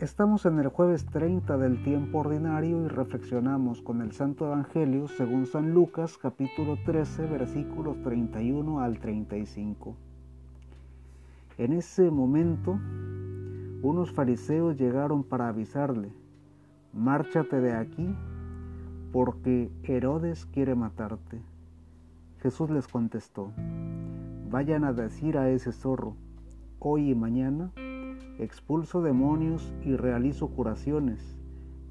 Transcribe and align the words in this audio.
Estamos 0.00 0.46
en 0.46 0.58
el 0.58 0.68
jueves 0.68 1.04
30 1.04 1.58
del 1.58 1.82
tiempo 1.82 2.20
ordinario 2.20 2.86
y 2.86 2.88
reflexionamos 2.88 3.82
con 3.82 4.00
el 4.00 4.12
Santo 4.12 4.46
Evangelio 4.46 5.08
según 5.08 5.44
San 5.44 5.74
Lucas 5.74 6.16
capítulo 6.16 6.78
13 6.86 7.26
versículos 7.26 8.00
31 8.00 8.80
al 8.80 8.98
35. 8.98 9.94
En 11.58 11.74
ese 11.74 12.10
momento, 12.10 12.80
unos 13.82 14.10
fariseos 14.10 14.78
llegaron 14.78 15.22
para 15.22 15.48
avisarle, 15.48 16.10
márchate 16.94 17.60
de 17.60 17.74
aquí 17.74 18.16
porque 19.12 19.70
Herodes 19.82 20.46
quiere 20.46 20.74
matarte. 20.74 21.42
Jesús 22.38 22.70
les 22.70 22.88
contestó, 22.88 23.52
vayan 24.48 24.84
a 24.84 24.94
decir 24.94 25.36
a 25.36 25.50
ese 25.50 25.72
zorro, 25.72 26.16
hoy 26.78 27.10
y 27.10 27.14
mañana 27.14 27.70
expulso 28.40 29.02
demonios 29.02 29.72
y 29.84 29.96
realizo 29.96 30.48
curaciones, 30.48 31.38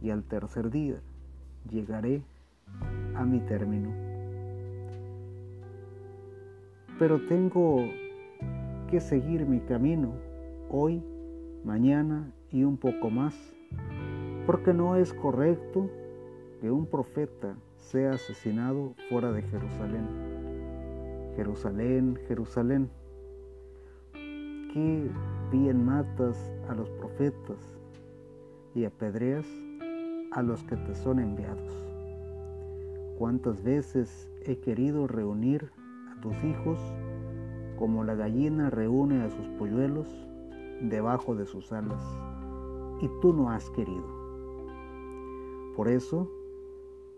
y 0.00 0.10
al 0.10 0.24
tercer 0.24 0.70
día 0.70 1.00
llegaré 1.68 2.22
a 3.14 3.24
mi 3.24 3.40
término. 3.40 3.90
Pero 6.98 7.20
tengo 7.26 7.84
que 8.90 9.00
seguir 9.00 9.44
mi 9.44 9.60
camino 9.60 10.14
hoy, 10.70 11.02
mañana 11.64 12.32
y 12.50 12.64
un 12.64 12.78
poco 12.78 13.10
más, 13.10 13.34
porque 14.46 14.72
no 14.72 14.96
es 14.96 15.12
correcto 15.12 15.90
que 16.60 16.70
un 16.70 16.86
profeta 16.86 17.56
sea 17.76 18.12
asesinado 18.12 18.94
fuera 19.10 19.32
de 19.32 19.42
Jerusalén. 19.42 20.06
Jerusalén, 21.36 22.18
Jerusalén, 22.26 22.90
qué 24.72 25.08
bien 25.50 25.84
matas 25.84 26.36
a 26.68 26.74
los 26.74 26.90
profetas 26.90 27.58
y 28.74 28.84
apedreas 28.84 29.46
a 30.32 30.42
los 30.42 30.62
que 30.64 30.76
te 30.76 30.94
son 30.94 31.18
enviados. 31.18 31.72
Cuántas 33.18 33.62
veces 33.62 34.30
he 34.44 34.58
querido 34.60 35.06
reunir 35.06 35.70
a 36.12 36.20
tus 36.20 36.34
hijos 36.44 36.78
como 37.78 38.04
la 38.04 38.14
gallina 38.14 38.70
reúne 38.70 39.22
a 39.22 39.30
sus 39.30 39.48
polluelos 39.58 40.08
debajo 40.82 41.34
de 41.34 41.46
sus 41.46 41.72
alas, 41.72 42.04
y 43.00 43.08
tú 43.20 43.32
no 43.32 43.50
has 43.50 43.68
querido. 43.70 44.06
Por 45.76 45.88
eso 45.88 46.28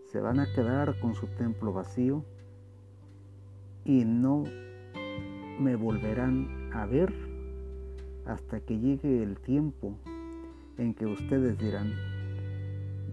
se 0.05 0.19
van 0.19 0.39
a 0.39 0.51
quedar 0.53 0.99
con 0.99 1.15
su 1.15 1.27
templo 1.27 1.73
vacío 1.73 2.23
y 3.85 4.05
no 4.05 4.43
me 5.59 5.75
volverán 5.75 6.69
a 6.73 6.85
ver 6.85 7.30
hasta 8.25 8.59
que 8.59 8.79
llegue 8.79 9.23
el 9.23 9.37
tiempo 9.37 9.95
en 10.77 10.93
que 10.93 11.05
ustedes 11.05 11.57
dirán, 11.57 11.91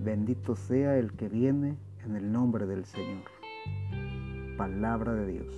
bendito 0.02 0.56
sea 0.56 0.96
el 0.98 1.12
que 1.12 1.28
viene 1.28 1.76
en 2.04 2.16
el 2.16 2.30
nombre 2.30 2.66
del 2.66 2.84
Señor. 2.84 3.24
Palabra 4.56 5.14
de 5.14 5.26
Dios. 5.26 5.54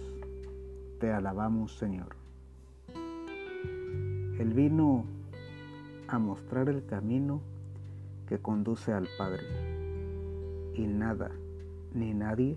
Te 0.99 1.13
alabamos 1.13 1.77
Señor. 1.77 2.17
Él 4.39 4.53
vino 4.55 5.05
a 6.09 6.19
mostrar 6.19 6.69
el 6.69 6.85
camino 6.87 7.41
que 8.27 8.39
conduce 8.39 8.93
al 8.93 9.09
Padre 9.19 9.43
y 10.75 10.87
nada 10.87 11.31
ni 11.93 12.15
nadie 12.15 12.57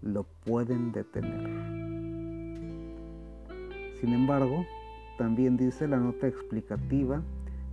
lo 0.00 0.24
pueden 0.44 0.92
detener. 0.92 1.48
Sin 4.00 4.14
embargo, 4.14 4.64
también 5.18 5.56
dice 5.56 5.88
la 5.88 5.98
nota 5.98 6.28
explicativa 6.28 7.20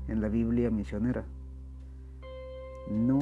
en 0.08 0.20
la 0.20 0.28
Biblia 0.28 0.70
misionera. 0.72 1.24
No 2.90 3.20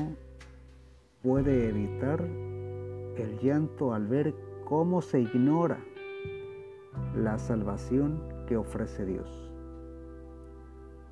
puede 1.22 1.68
evitar 1.70 2.22
el 2.22 3.40
llanto 3.42 3.94
al 3.94 4.08
ver 4.08 4.34
cómo 4.66 5.02
se 5.02 5.20
ignora 5.20 5.78
la 7.16 7.38
salvación 7.38 8.24
que 8.48 8.58
ofrece 8.58 9.06
Dios. 9.06 9.52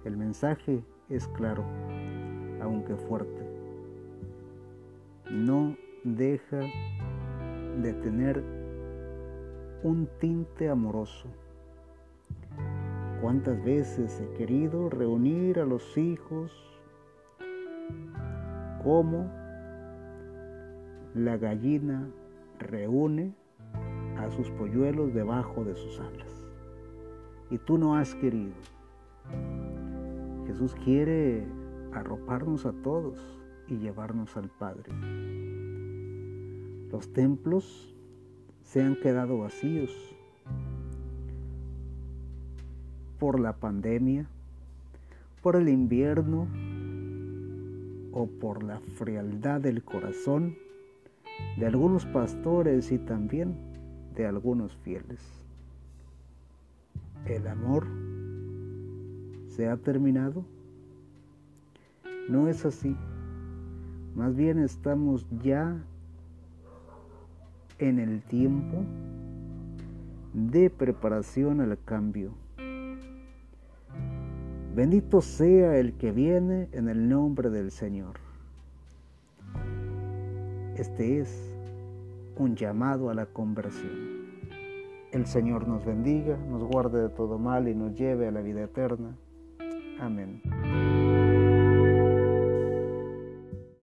El 0.06 0.18
mensaje 0.18 0.84
es 1.10 1.28
claro, 1.28 1.64
aunque 2.62 2.96
fuerte. 2.96 3.46
No 5.30 5.76
deja 6.04 6.62
de 7.82 7.94
tener 8.02 8.42
un 9.84 10.08
tinte 10.20 10.70
amoroso 10.70 11.28
¿Cuántas 13.22 13.64
veces 13.64 14.20
he 14.20 14.34
querido 14.36 14.90
reunir 14.90 15.60
a 15.60 15.66
los 15.66 15.96
hijos 15.96 16.52
como 18.84 19.32
la 21.14 21.38
gallina 21.38 22.10
reúne 22.58 23.36
a 24.18 24.28
sus 24.32 24.50
polluelos 24.50 25.14
debajo 25.14 25.64
de 25.64 25.76
sus 25.76 26.00
alas? 26.00 26.48
Y 27.52 27.60
tú 27.60 27.78
no 27.78 27.96
has 27.96 28.16
querido. 28.16 28.56
Jesús 30.48 30.74
quiere 30.84 31.46
arroparnos 31.94 32.66
a 32.66 32.74
todos 32.82 33.20
y 33.68 33.78
llevarnos 33.78 34.36
al 34.36 34.50
Padre. 34.50 34.92
Los 36.92 37.14
templos 37.14 37.94
se 38.64 38.82
han 38.82 38.96
quedado 38.96 39.38
vacíos 39.38 40.11
por 43.22 43.40
la 43.40 43.54
pandemia, 43.54 44.26
por 45.44 45.56
el 45.56 45.70
invierno 45.70 46.48
o 48.14 48.26
por 48.26 48.64
la 48.64 48.80
frialdad 48.96 49.62
del 49.62 49.84
corazón 49.84 50.56
de 51.56 51.68
algunos 51.68 52.08
pastores 52.08 52.92
y 52.92 52.98
también 52.98 53.54
de 54.16 54.26
algunos 54.26 54.76
fieles. 54.78 55.20
El 57.28 57.46
amor 57.46 57.86
se 59.50 59.70
ha 59.70 59.78
terminado. 59.78 60.44
No 62.28 62.48
es 62.48 62.66
así. 62.66 62.96
Más 64.16 64.36
bien 64.36 64.58
estamos 64.58 65.28
ya 65.44 65.78
en 67.78 68.00
el 68.00 68.24
tiempo 68.24 68.84
de 70.34 70.72
preparación 70.72 71.62
al 71.62 71.78
cambio. 71.86 72.32
Bendito 74.74 75.22
sea 75.22 75.78
el 75.78 75.94
que 75.94 76.12
viene 76.12 76.70
en 76.72 76.88
el 76.88 77.10
nombre 77.10 77.50
del 77.50 77.72
Señor. 77.72 78.20
Este 80.78 81.20
es 81.20 81.54
un 82.38 82.56
llamado 82.56 83.10
a 83.10 83.14
la 83.14 83.26
conversión. 83.26 84.22
El 85.12 85.26
Señor 85.26 85.68
nos 85.68 85.86
bendiga, 85.86 86.38
nos 86.50 86.64
guarde 86.64 87.02
de 87.02 87.10
todo 87.10 87.38
mal 87.38 87.68
y 87.68 87.76
nos 87.76 87.96
lleve 87.96 88.30
a 88.30 88.32
la 88.32 88.42
vida 88.42 88.64
eterna. 88.64 89.14
Amén. 90.00 90.42